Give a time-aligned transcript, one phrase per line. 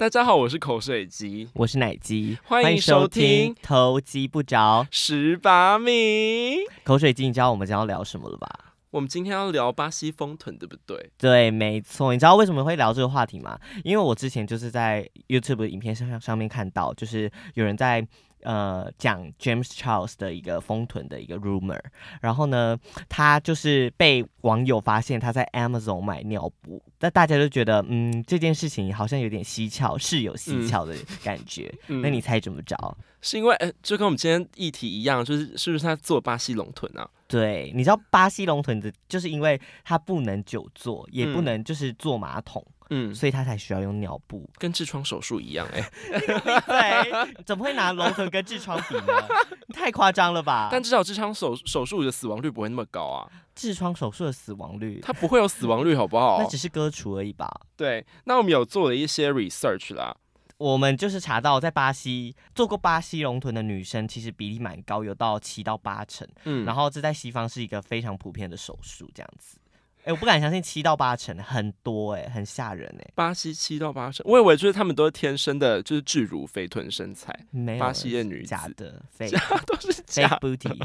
[0.00, 7.26] 大家好，我是口水鸡，我是奶鸡，欢迎收听偷鸡不着十八米口水鸡。
[7.26, 8.48] 你知道我们今天要聊什么了吧？
[8.92, 11.10] 我们今天要聊巴西风豚，对不对？
[11.18, 12.14] 对，没错。
[12.14, 13.60] 你知道为什么会聊这个话题吗？
[13.84, 18.08] 因为我之前就是在 YouTube 影片上上面看到，就是有人在。
[18.42, 21.80] 呃，讲 James Charles 的一个丰臀的一个 rumor，
[22.20, 31.72] 然后呢，他就是被网友发现他在 Amazon 买尿布，那大家都觉得，嗯，这件事情好像有点蹊跷，是有蹊跷的感觉。
[31.88, 32.76] 嗯、那你猜怎么着？
[33.22, 37.08] 是因为，呃，就跟我们今天议题一样，就是是不是他做巴西龙臀啊？
[37.28, 42.64] 对，你知道巴西龙臀的，就是因为他不能久坐，也不能就是坐马桶。
[42.66, 46.60] 嗯嗯，所以他才需要用尿布，跟痔疮手术一样哎、欸。
[46.66, 49.12] 对，怎么会拿龙臀跟痔疮比呢？
[49.72, 50.68] 太夸张了吧？
[50.72, 53.30] 但至少痔疮手手术的死亡率不会那么高啊。
[53.54, 56.40] 痔疮手术的死亡率，它不会有死亡率，好不好？
[56.40, 57.48] 那只是割除而已吧。
[57.76, 60.16] 对，那我们有做了一些 research 啦。
[60.60, 66.28] 我们就是查到，在巴西做过巴西隆臀的女生，其实比例蛮高，有到七到八成。
[66.44, 69.58] 嗯，然后这在西方是一个非常普遍的手术，这样子。
[70.00, 73.12] 哎、欸，我不敢相信七到八成，很多哎、欸，很吓人哎、欸。
[73.14, 77.34] 巴西七到八成，我以为就是他们都是天生的，就是巨乳肥臀身材。
[77.50, 80.78] 没有，巴西的女 假的，假都是假 booty。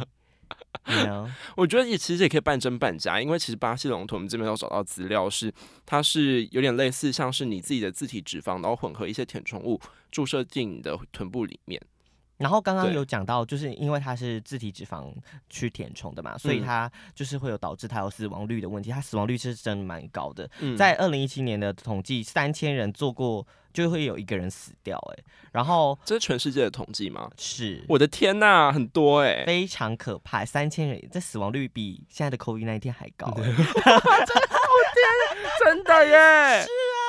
[0.88, 5.52] 没有我觉得也其实也可以半真半假，因为其实巴西隆臀我们这边有找到资料是，
[5.86, 11.82] 它是有点类似像是你自己的自体脂肪，然后混合一些填充物注射进你的臀部里面。
[12.38, 15.09] 然后刚刚有讲到，就是因为它是自体脂肪
[15.50, 18.91] 去填充的嘛，所以它就是会有导致它有死亡率的问题。
[18.91, 25.13] 它死亡率是真的蛮高的，嗯、在二零一七年的统计，三千人做过就会有一个人死掉、欸。
[25.13, 27.31] 哎，然后这是全世界的统计吗？
[27.38, 33.44] 是，我的天呐，很多哎、欸，非常可怕，三千人，这死亡率比现在的 COVID 那一天还高、欸。
[33.44, 34.59] 真的好
[34.94, 35.06] 天，
[35.63, 36.59] 真的耶！
[36.68, 37.00] 是啊，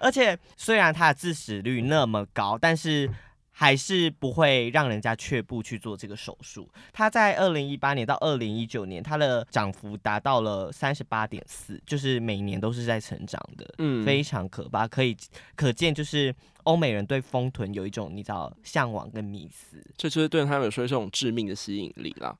[0.00, 3.08] 而且虽然它的致死率那么高，但是。
[3.54, 6.68] 还是不会让人家却步去做这个手术。
[6.92, 14.88] 他在二零一八年到二零一九年，它的涨幅达到了三十八点四，就是每年都是在成长的，嗯，非常可怕。
[14.88, 15.16] 可以
[15.54, 22.36] 可见，就是欧美人对丰臀有一种你知道向往跟迷思，这就是对他们说一种致命的吸引力啦。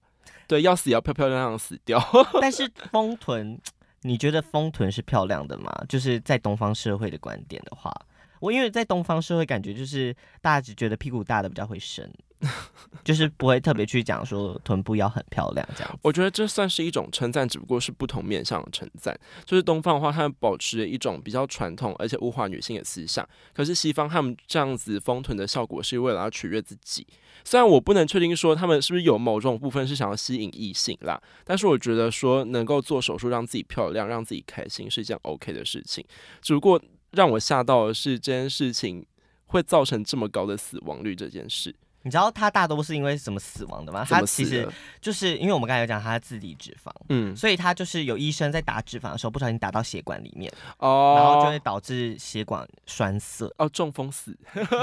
[0.49, 2.03] 对，要死也要漂漂亮亮死掉。
[2.41, 3.61] 但是 丰臀，
[4.01, 5.71] 你觉得丰臀是漂亮的吗？
[5.89, 7.95] 就是在东方社会的观点的话。
[8.43, 12.13] 我因为在东方社会，感觉就是大家只觉得屁股大的比较会生，
[13.05, 15.99] 就是不会特别去讲说臀部要很漂亮这样。
[16.03, 19.17] 我觉得这算是一种称赞，只不过是不同面向的称赞。
[19.45, 27.07] 就是东方的话，他们保持一种比较传统而且物化女性的思想；可是西方他们这样子丰臀的效果是为了要取悦自己。
[27.45, 36.05] 虽然我不能确定说他们是不是有某种部分是想要吸引异性啦，但是我觉得说能够做手术让自己漂亮、让自己开心是一件 OK 的事情。
[36.41, 36.83] 只不过。
[37.13, 39.07] 让我吓到的是这件事情
[39.47, 41.75] 会造成这么高的死亡率这件事。
[42.05, 44.05] 你知道他大多是因为什么死亡的吗？
[44.05, 44.69] 他其实
[45.01, 54.37] 就是因为我们刚才有讲他自体脂肪，嗯，所以他就是有医生在打脂肪的时候不小心打到血管里面，哦，然后就会导致血管栓塞，哦，中风死，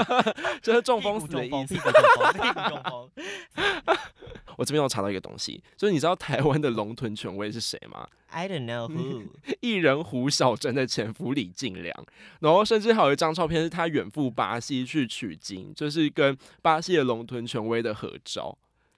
[0.62, 1.74] 就是中风死的意思。
[4.56, 9.26] 我这边有查到一个东西，就是你知道台湾的龙臀权威是谁吗？I don't know who。
[9.60, 11.94] 艺人胡小珍的前夫李进良，
[12.40, 18.56] 然后甚至还有一张照片是他远赴巴西去取经，就是跟巴西的龙豚权威的合照。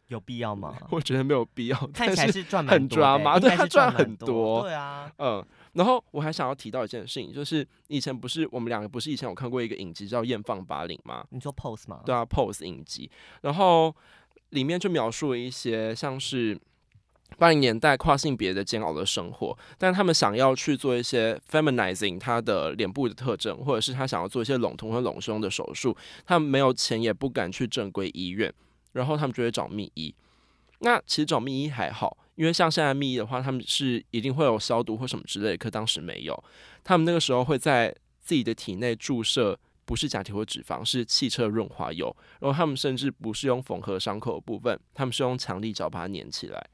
[0.09, 0.77] 有必要吗？
[0.93, 1.87] 我觉得没有必要。
[1.95, 4.63] 看起来是赚很抓嘛，对，他赚很多。
[4.63, 5.43] 对啊，嗯。
[5.73, 11.25] 然后我还想要提到一件事情，就是以前不是我们两个不是以前有看过一个影集叫《艳放八零》吗？
[11.31, 12.03] 你说 Pose 吗？
[12.05, 13.11] 对啊，Pose 影集。
[13.41, 13.95] 然后
[14.51, 16.61] 里面就描述了一些像是。
[17.39, 28.53] 八零年代跨性别的煎熬的生活，但他们想要去做一些 feminizing 他的脸部的特征，或者是他想要做一些隆臀或隆胸的手术，他们没有钱也不敢去正规医院，
[28.93, 30.15] 然后他们就会找密医。
[30.81, 36.45] 那其实找密医还好，因为像现在密医的话，他们是一定会有消毒或什么之类的，可当时没有。
[36.83, 46.67] 他们那个时候会在自己的体内注射，不是假体或脂肪，是汽车润滑油，然后他们甚至不是用缝合伤口的部分，他们是用强力胶把它粘起来。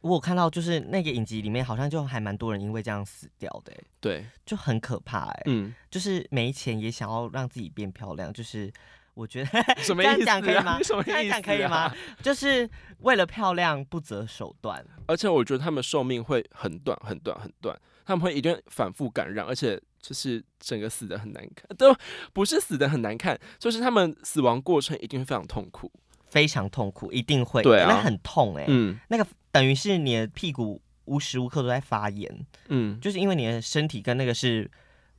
[0.00, 8.72] 我有看到，就是那个影集里面，好像就还蛮多人因为这样死掉的，对，就很可怕，哎，嗯，就是没钱也想要让自己变漂亮，就是
[9.14, 9.50] 我觉得
[9.82, 10.18] 什么意思？
[10.18, 10.78] 这样讲可以吗？
[10.82, 11.10] 什么意思？
[11.10, 11.92] 这样讲可以吗？
[12.22, 21.96] 就是为了漂亮不择手段，而且我觉得他们寿命会很短很短很短，他们会一定反复感染，而且就是整个死的很难看， 都
[22.32, 25.90] 不是死的很难看，就是他们死亡过程一定会非常痛苦，
[26.28, 29.26] 非常痛苦，一定会，对啊，那很痛哎，嗯，那个。
[29.52, 34.70] 等于是你的屁股无时无刻都在发炎，嗯，就是因为你的身体跟那个是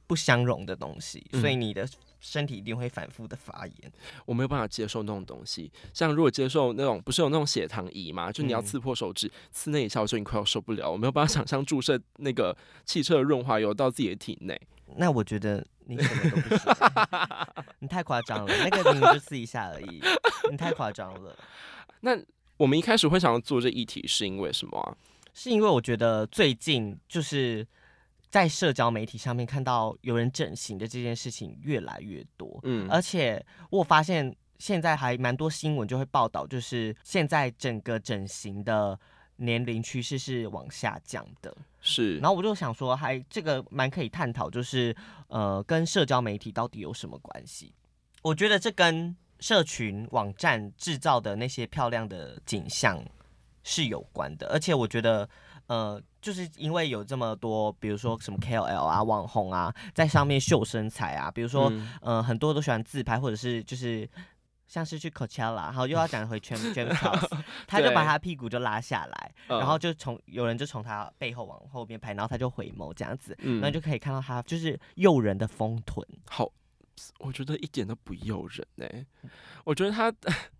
[0.05, 1.89] 不相容的东西，所以你的
[2.19, 3.91] 身体一定会反复的发炎。
[4.27, 8.31] 我没有办法接受那种东西，像如果接受那种不是有那种血糖仪嘛？
[8.31, 10.91] 就你要刺破手指，刺那一下，我就已经快要受不了。
[10.91, 12.55] 我没有办法想象注射那个
[12.85, 14.61] 汽车的润滑油到自己的体内。
[14.95, 16.73] 那我觉得你什么都不行，
[17.79, 18.53] 你太夸张了。
[18.57, 20.01] 那个你就试一下而已，
[20.49, 21.35] 你太夸张了。
[22.01, 22.17] 那
[22.57, 24.95] 我们一开始会想要做这议题，是因为什么啊？
[25.33, 27.67] 是因为我觉得最近就是。
[28.29, 38.99] 在社交媒体上面看到有人整形的这件事情越来越多，嗯，而且我发现现在还蛮多新闻就会报道，就是现在整个整形的
[39.37, 42.17] 年龄趋势是往下降的，是。
[42.17, 44.95] 然后我就想说，还这个蛮可以探讨，就是
[45.27, 47.73] 呃，跟社交媒体到底有什么关系？
[48.21, 53.03] 我觉得这跟社群网站制造的那些漂亮的景象
[53.63, 55.27] 是有关的，而且我觉得。
[55.67, 64.09] 呃，就是因为有这么多，比如说什么 KOL 啊、网红啊，在上面秀身材啊，比如说，嗯、呃，很多都喜欢自拍，或者是就是
[64.67, 76.05] 像是去 Coachella，然后又要讲回 James Charles， 他就把他屁股就拉下来，然后就从有人就从他背后往后边拍，然后他就回眸这样子，嗯、然后就可以看到他就是诱人的丰臀。
[76.29, 76.51] 好，
[77.19, 79.05] 我觉得一点都不诱人呢、欸，
[79.63, 80.13] 我觉得他，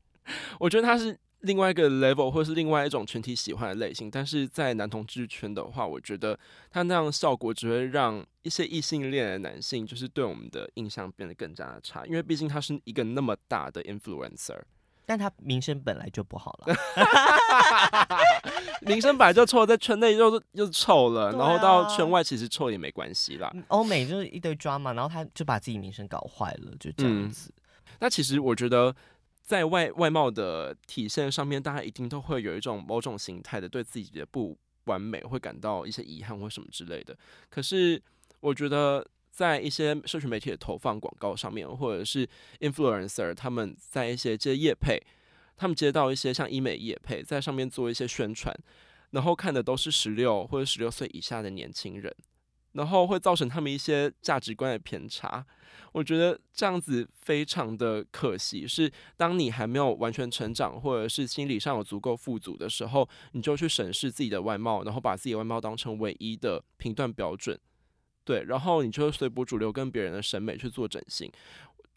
[0.60, 1.20] 我觉得他是。
[1.48, 6.38] 另外一个 level 或是另外一种群体喜欢的类型，但是在男同志圈的话，我觉得
[6.70, 14.60] 他那样效果只会让一些异性恋的男性就是对我们的印象变得更加的差，因为毕竟他是一个那么大的 influencer，
[15.06, 16.76] 但他名声本来就不好了，
[18.86, 23.52] 名声本来就臭，在圈内又又臭了，然后到圈外其实臭也没关系啦。
[23.70, 27.52] 欧美就是一堆 drama，然后他就把自己名声搞坏了，就这样子。
[27.56, 27.62] 嗯，
[28.02, 28.94] 那其实我觉得。
[29.48, 37.18] 在外外貌的体现上面，大家一定都会有一种某种形态的对自己的不完美会感到一些遗憾或什么之类的。
[37.50, 38.02] 可是，
[38.42, 42.28] 我觉得在一些社群媒体的投放广告上面，或者是
[42.60, 45.02] influencer 他们在一些接业配，
[45.56, 48.54] 他们接到一些像医美业配，在上面做一些宣传，
[49.12, 52.14] 然后看的都是十六或者十六岁以下的年轻人。
[52.74, 55.44] 然后会造成他们一些价值观的偏差，
[55.98, 58.68] 我觉得这样子非常的可惜。
[58.68, 67.60] 是当你还没有完全成长，或者是心理上有足够富足的时候，你就去审视自己的外貌，然后把自己外貌当成唯一的评断标准，
[68.24, 71.32] 对，然后你就随波逐流，跟别人的审美去做整形。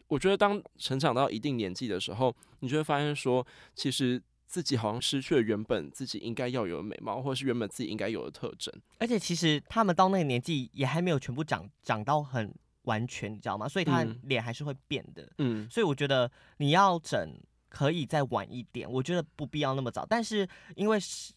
[0.07, 3.45] 我觉得当成长到一定年纪的时候，你就会发现说，
[3.75, 4.21] 其实。
[4.51, 8.69] 自己好像失去了原本自己应该要有的美貌，或者是原本自己应该有的特征。
[8.97, 12.53] 而且其实他们到那个年纪也还没有全部长长到很
[12.83, 13.67] 完全，你知道吗？
[13.67, 15.29] 所以他脸还是会变的。
[15.37, 17.33] 嗯，所以我觉得你要整
[17.69, 20.05] 可以再晚一点，我觉得不必要那么早。
[20.05, 21.33] 但是因为是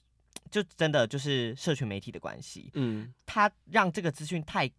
[0.51, 4.71] 就真的就是社群媒体的关系，嗯，他让这个资讯太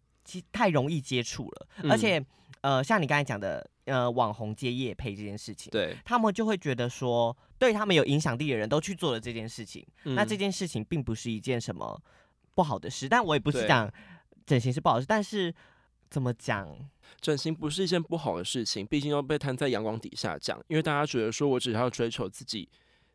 [0.52, 2.24] 太容易接触了，嗯、而且
[2.60, 3.68] 呃，像你刚才讲的。
[3.86, 12.02] 呃，网红接夜配这件事情，对，他们就会觉得说，对他们有影响力的人都去做了这件事情，嗯、那这件事情并不是一件什么
[12.52, 13.08] 不好的事。
[13.08, 13.88] 但我也不是讲
[14.44, 15.54] 整形是不好的事，但是
[16.10, 16.76] 怎么讲，
[17.20, 22.68] 整形不是一件不好的事情，毕竟要被摊在阳光底下讲，因为大家觉得说我只要追求自己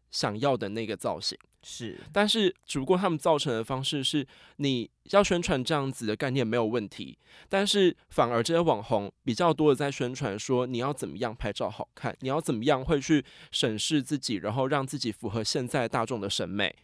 [0.09, 1.37] 想要的那个造型。
[1.63, 7.15] 是，但是只不过他们造成的方式是，你要宣传这样子的概念没有问题，
[7.47, 16.75] 但是反而这些网红比较多的在宣传说你要怎么样拍照好看，你要怎么样会去审视自己，然后让自己符合现在大众的审美，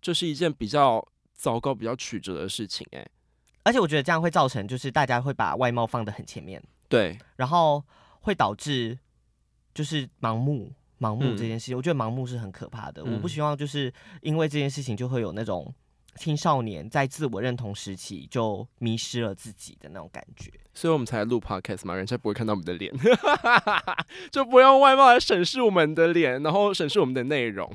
[0.00, 3.04] 这是一件比较糟糕、比较曲折的事情诶，
[3.62, 7.84] 而且我觉得这样会造成就是大家会把外貌放得很前面，对，然后
[8.20, 8.98] 会导致
[9.74, 10.72] 就是盲目。
[11.00, 13.02] 盲目这件事情，嗯、我觉得盲目是很可怕的。
[13.06, 13.90] 嗯、我不希望就是
[14.20, 15.74] 因为这件事情，就会有那种
[16.16, 20.52] 青少年在自我认同时期就迷失了自己的那种感觉。
[20.74, 22.92] 所以我们才录 podcast 嘛，人家不会看到我们的脸，
[24.30, 27.74] 就不用外貌来审视我们的脸，然后审视我们的内容。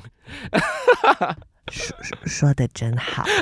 [1.72, 3.24] 说说的真好。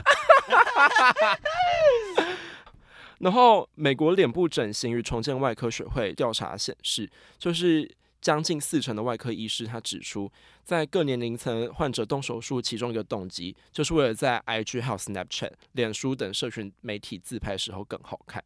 [3.20, 7.90] 然后，美国脸部整形与重建外科学会调查显示，就是。
[8.24, 10.32] 将近四成的外科医师，他指出，
[10.64, 18.42] 在各年龄层患者动手术，其中一个动机就是为了在 IG 还有 Snapchat、脸书等社群媒体自拍时候更好看。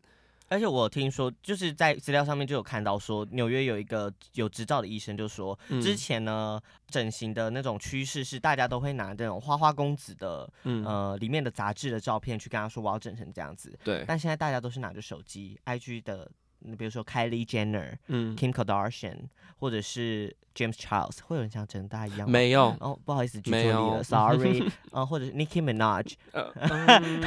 [0.47, 13.77] 而且我听说，就是在资料上面就有看到说，纽约有一个有执照的医生就说，之前呢，整形的那种趋势是大家都会拿这种花花公子的，呃，里面的杂志的照片去跟他说我要整成这样子。
[13.83, 14.03] 对。
[14.07, 16.29] 但现在大家都是拿着手机，IG 的。
[16.77, 22.31] 比如说 Kylie Jenner、嗯、Kim Kardashian，或者是 James Charles，会有人像陈大一样吗？
[22.31, 27.21] 没有哦，不好意思，举错例了，Sorry，啊、 呃，或者是 Nicki Minaj， 呃嗯、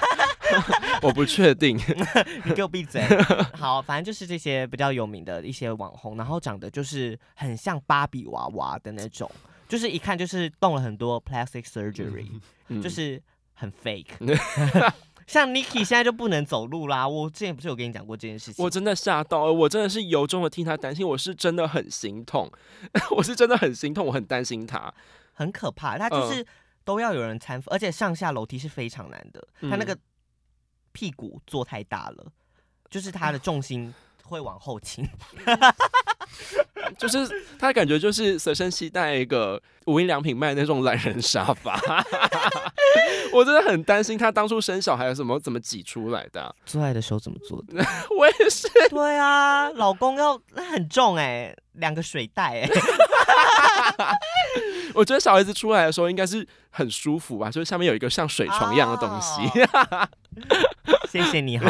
[1.02, 1.78] 我不确定，
[2.44, 3.02] 你给我闭嘴。
[3.54, 9.30] 好，反正就是这些比较有名的一些网红，然后长得就是很像芭比娃娃的那种，
[9.68, 12.28] 就是一看就是动了很多 plastic surgery，、
[12.68, 13.22] 嗯、就是
[13.54, 14.06] 很 fake。
[15.26, 18.64] 像 Nicki 现在就不能走路啦，我之前不是有跟你讲过这件事情？
[18.64, 22.50] 我真的吓到了，我真的是由衷的替他担心，我是真的很心痛，
[23.16, 24.92] 我是真的很心痛，我很担心他，
[25.32, 26.44] 很可怕，他就是
[26.84, 29.96] 都要有人搀扶，而且上下楼梯是非常难的，他那个
[30.92, 32.26] 屁股坐太大了，
[32.88, 35.08] 就是他的重心会往后倾。
[37.00, 37.28] 就是
[37.58, 41.80] 他感觉就是随身携带一个无印良品卖那种懒人沙发，
[43.32, 47.84] 我真的很担心他当初生小孩的时候怎么挤出来的，啊，做爱的时候怎么做的？
[48.18, 48.68] 我也是。
[48.90, 54.16] 对啊，老公要那很重哎，欸，两个水袋哎，欸。
[54.92, 59.40] 我觉得小孩子出来的时候应该是很舒服吧，就是下面有一个像水床一样的东西。
[59.42, 60.08] Oh.
[61.08, 61.66] 谢谢你好。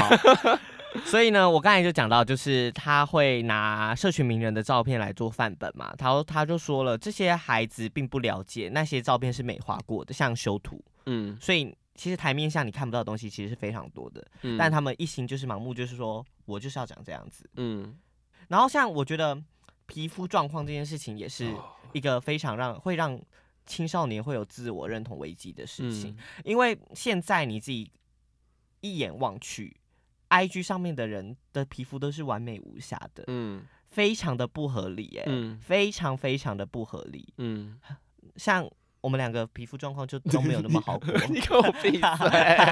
[1.05, 5.95] 所以呢，我刚才就讲到，就是他会拿社群名人的照片来做范本嘛。
[5.97, 10.83] 他他就说了，这些孩子并不了解那些照片是美化过的，像修图。
[11.07, 14.27] 嗯，所以其实台面下你看不到的东西其实是非常多的。
[14.43, 17.49] 嗯，但他们一心就是盲目，就是说我就是要长这样子。
[17.55, 17.97] 嗯，
[18.49, 19.41] 然后像我觉得
[19.87, 21.55] 皮肤状况这件事情，也是
[21.93, 23.21] 一个非常让会让
[23.65, 27.93] 青少年会有自我认同危机的事情，嗯，因为现在你自己
[28.81, 29.77] 一眼望去。
[30.31, 37.79] IG 上面的人的皮肤都是完美无瑕的，嗯，非常的不合理，欸，哎，嗯，非常非常的不合理，嗯，
[38.37, 38.69] 像
[39.01, 42.01] 我们两个皮肤状况就都没有那么好过 你给我闭嘴，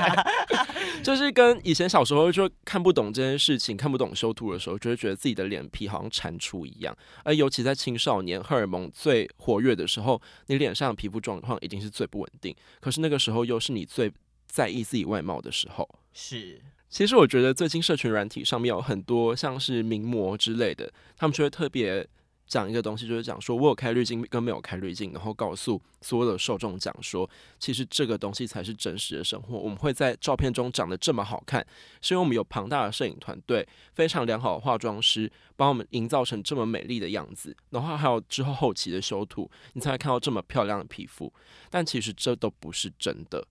[1.02, 14.12] 就是跟以前小时候就看不懂这件事情，看不懂修图的时候，就会觉得自己的脸皮好像蟾蜍一样，而尤其在青少年荷尔蒙最活跃的时候，你脸上的皮肤状况一定是最不稳定，可是那个时候又是你最
[14.46, 16.60] 在意自己外貌的时候，是。
[16.90, 22.06] 其实我觉得最近社群软体上面有很多像是名模之类的，他们就会特别
[22.46, 27.28] 讲一个东西，就是讲说我有开滤镜跟没有开滤镜，然后告诉所有的受众讲说，
[27.58, 29.58] 其实这个东西才是真实的生活。
[29.58, 31.64] 我们会在照片中长得这么好看，
[32.00, 41.30] 是因为我们有庞大的摄影团队，非常良好的化妆师帮我们营造成这么美丽的样子，然后还有之后后期的修图，你才会看到这么漂亮的皮肤。
[41.68, 43.46] 但其实这都不是真的。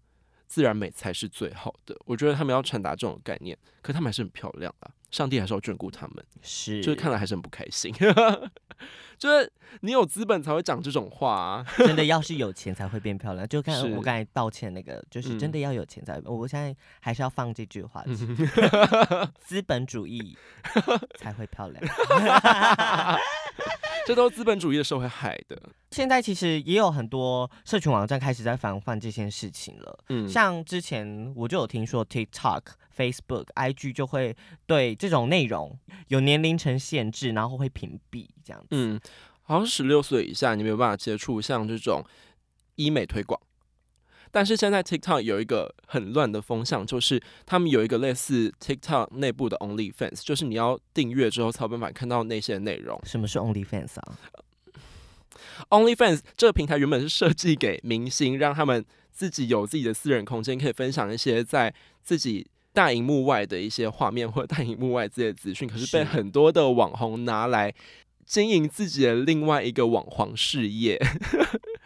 [0.47, 4.91] 自然美才是最好的，我觉得他们要传达这种概念，可他们还是很漂亮啊！
[5.11, 7.93] 上帝还是要眷顾他们，是，就是看来还是很不开心。
[9.17, 9.51] 就是
[9.81, 11.65] 你有资本才会讲这种话啊！
[11.79, 16.17] 真的要是有钱才会变漂亮，就看我刚才道歉那个，就是真的要有钱才。
[16.17, 18.03] 嗯、我现在还是要放这句话，
[19.39, 20.37] 资本主义
[21.15, 21.83] 才会漂亮。
[24.07, 25.61] 这都是资本主义的社会害的。
[25.91, 29.99] 现在其实也有很多社群网站开始在防范这件事情了。
[30.09, 32.61] 嗯，像之前我就有听说，TikTok、
[32.95, 34.35] Facebook、IG 就会
[34.65, 38.67] 对这种内容有年龄层限制，然后会屏蔽这样子。
[38.71, 38.99] 嗯，
[39.43, 42.03] 好像十六岁以下你没有办法接触像这种
[42.75, 43.39] 医美推广。
[44.31, 52.99] 但是现在 TikTok 有一个很乱的风向，就是他们有一个类似 TikTok 内部的 OnlyFans，就是你要订阅之后才有办法看到那些内容。
[53.05, 54.19] 什么是 OnlyFans 啊
[55.69, 67.73] ？OnlyFans 这个平台原本是设计给明星，让他们自己有自己的私人空间，可以分享一些在自己大荧幕外的一些画面或者大荧幕外这些资讯，可是被很多的网红拿来
[68.25, 70.99] 经营自己的另外一个网黄事业。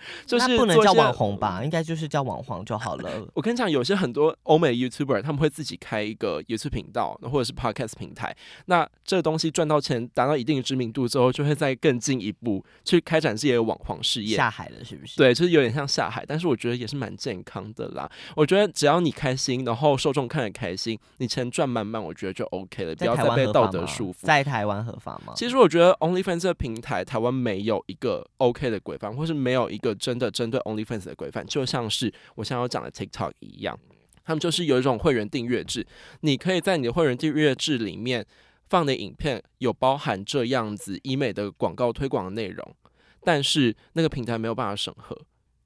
[0.25, 3.09] 就是不能叫网红吧，应该就是叫网黄就好了。
[3.33, 8.35] 我跟你讲，有些很多欧美 YouTuber 他们会自己开一个 YouTube 频道，或者是 Podcast 平台。
[8.65, 14.35] 那这个东西赚到钱，达到一定的知名度之后，就会再更进一步去开展自己的网黄事业。
[14.35, 15.17] 下海了是不是？
[15.17, 18.09] 对，就是有点像下海，但是我觉得也是蛮健康的啦。
[18.35, 22.95] 我觉得只要你开心，然后受众看得开心，你钱赚满满，我觉得就 OK 了。
[22.95, 24.25] 不要再被道德束缚。
[24.25, 25.33] 在台湾合法吗？
[25.35, 29.90] 其实我觉得 OnlyFans 这个平台，台湾没有一个 OK 的规范，或是没有一个。
[29.95, 33.79] 真的针对 OnlyFans 的规范，就像是我现在要讲的 TikTok 一样，
[34.23, 35.85] 他们就是有一种会员订阅制，
[36.21, 38.25] 你可以在你的会员订阅制里面
[38.69, 42.75] 放的影片有包含这样子医美的广告推广的内容，
[43.23, 45.19] 但是那个平台没有办法审核，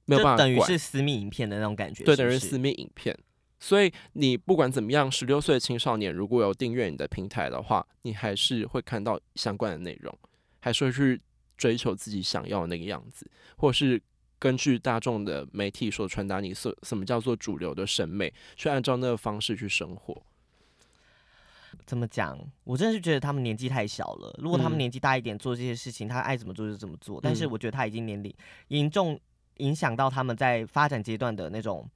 [0.06, 3.16] 没有办法，等于是私密影片的那种感觉，对，等于私密影片。
[3.60, 10.18] 所以你不管怎么样，十六岁的青少年如果有订阅你的平台的话，你还是会看到相关的内容，
[10.60, 11.20] 还是会去
[11.56, 14.02] 追求自己想要的那个样子，或是。
[14.38, 20.22] 根据大众的媒体所传达，你是什么叫做主流的审美，去按照那个方式去生活。
[21.84, 22.38] 怎么讲？
[22.64, 24.34] 我真的是觉得他们年纪太小了。
[24.42, 27.20] 如果他们年纪大一点，做这些事情，嗯、他爱怎么做就怎么做。
[27.22, 28.32] 但是我觉得他已经年龄
[28.68, 29.18] 严重
[29.58, 31.88] 影响到他们在发展阶段的那种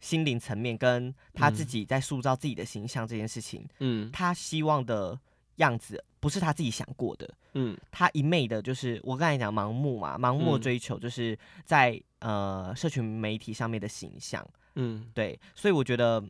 [0.00, 3.66] 心灵层面，跟他自己在塑造自己的形象这件事情。
[3.78, 5.18] 嗯，他希望的
[5.56, 7.28] 样子不是他自己想过的。
[7.54, 14.46] 嗯，他一昧的就是我刚才讲盲目嘛，盲目追求就是在、嗯、呃社群媒体上面的形象。
[14.76, 16.22] 嗯，对，所以我觉得。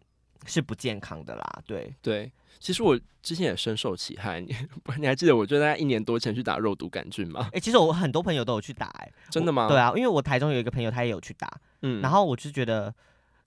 [0.44, 4.52] 是不健康的啦，对对，其实我之前也深受其害，你
[4.98, 7.42] 你还记得我就在一年多前去打肉毒杆菌吗？
[7.46, 9.68] 哎、欸，其实我很多朋友都有去打、欸，哎，真的吗？
[9.68, 11.48] 对啊，因为我台中有一个朋友，他也有去打，
[11.82, 12.92] 嗯，然后我就觉得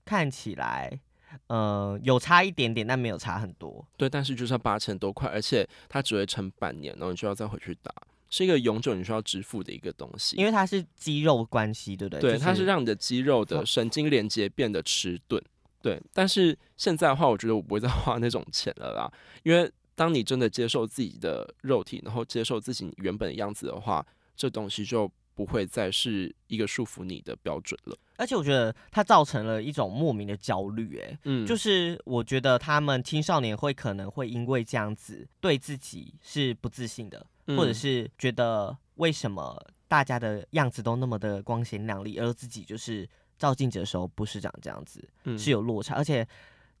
[0.06, 0.90] 看起来，
[1.46, 3.86] 呃，有差一点点，但没有差很多。
[3.96, 7.92] 对，但是就是要八千多块，而且它只会撑半年，然后你就要再回去打，
[8.30, 12.20] 是一个永久你需要支付的一个东西，因为它是肌肉关系，对不对？
[12.20, 15.42] 对，就是、它是让你的肌肉的神经连接变得迟钝。
[15.82, 19.12] 对，但是现在的话，我觉得我不会再花那种钱了啦。
[19.44, 24.04] 因为当你真的接受自己的肉体，然后接受自己原本的样子的话，
[24.36, 27.96] 这东西就不会再是一个束缚你的标准了。
[28.16, 43.08] 而且我觉得它造成了一种莫名的焦虑，哎，嗯，就是我觉得他们青少年会可能会因为这样子对自己是不自信的，嗯，或者是觉得为什么大家的样子都那么的光鲜亮丽，而自己就是。
[43.38, 46.26] 照镜子的时候不是长这样子，嗯，是有落差，而且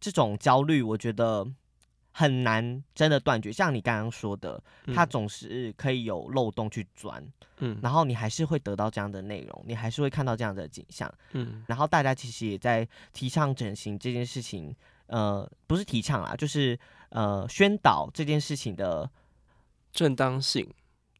[0.00, 1.46] 这种焦虑我觉得
[2.18, 3.52] 很难真的断绝。
[3.52, 4.62] 像你刚刚说的，
[4.94, 7.22] 它总是可以有漏洞去钻，
[7.58, 14.74] 嗯，然后你还是会得到这样的内容，你还是会看到这样的景象，嗯，然后大家其实也在提倡整形这件事情，
[15.08, 16.78] 呃，不是提倡啦，就是
[17.10, 19.10] 呃宣导这件事情的
[19.92, 20.66] 正当性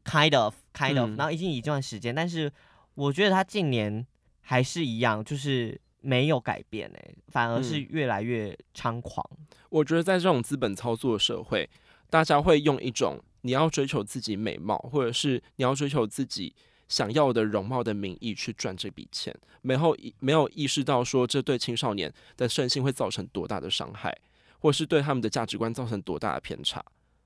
[0.03, 2.51] ，kind of kind of，嗯，然后已经一段时间，但是
[2.95, 4.05] 我觉得他近年。
[4.49, 9.25] 还是一样，就是没有改变哎，反而是越来越猖狂。
[9.31, 11.69] 嗯，我觉得在这种资本操作的社会，
[12.09, 16.55] 大家会用一种你要追求自己美貌，或者是你要追求自己
[16.87, 24.17] 想要的容貌的名义去赚这笔钱，没有没有意识到说这对青少年的身心会造成多大的伤害，
[24.59, 26.83] 或是对他们的价值观造成多大的偏差。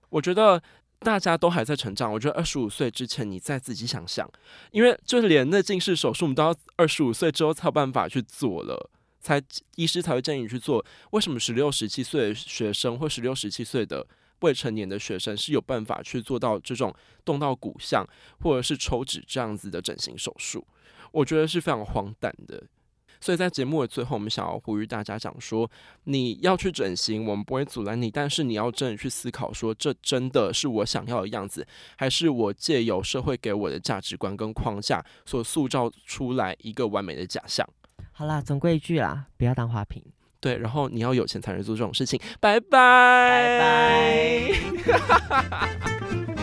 [0.10, 0.62] 我觉得。
[1.02, 4.30] 大家都还在成长，我觉得二十五岁之前你再自己想想，
[4.70, 9.42] 因为就连那近视手术，我们都要二十五岁之后才有办法去做了，才
[9.76, 10.86] 医师才会建议你去做。
[11.10, 14.06] 为什么十六、十七岁的学生或十六、十七岁的
[14.42, 16.94] 未成年的学生是有办法去做到这种
[17.26, 18.08] 动到骨相
[18.40, 20.64] 或者是抽脂这样子的整形手术？
[21.12, 22.64] 我觉得是非常荒诞的。
[23.21, 25.69] 所以在节目的最后，我们想要呼吁大家讲说，
[26.03, 37.65] 你要去整形，我们不会阻拦你，但是你要真的去思考说，这真的是我想要的样子，还是我借由社会给我的价值观跟框架所塑造出来一个完美的假象？
[38.12, 40.03] 好啦，总归一句啦，不要当花瓶。
[40.39, 42.19] 对，然后你要有钱才能做这种事情。
[42.39, 44.51] 拜拜，
[44.88, 46.36] 拜拜。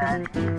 [0.00, 0.49] Podcast.